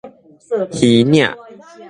[0.75, 1.37] 魚嶺